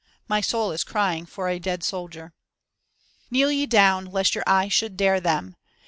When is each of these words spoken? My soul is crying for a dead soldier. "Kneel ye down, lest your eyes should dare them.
My 0.27 0.41
soul 0.41 0.71
is 0.71 0.83
crying 0.83 1.27
for 1.27 1.47
a 1.47 1.59
dead 1.59 1.83
soldier. 1.83 2.33
"Kneel 3.29 3.51
ye 3.51 3.67
down, 3.67 4.05
lest 4.05 4.33
your 4.33 4.43
eyes 4.47 4.73
should 4.73 4.97
dare 4.97 5.19
them. 5.19 5.55